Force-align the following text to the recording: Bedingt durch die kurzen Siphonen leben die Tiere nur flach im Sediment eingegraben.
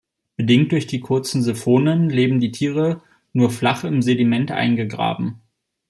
Bedingt 0.35 0.71
durch 0.71 0.87
die 0.87 0.99
kurzen 0.99 1.43
Siphonen 1.43 2.09
leben 2.09 2.39
die 2.39 2.51
Tiere 2.51 3.03
nur 3.33 3.51
flach 3.51 3.83
im 3.83 4.01
Sediment 4.01 4.49
eingegraben. 4.49 5.39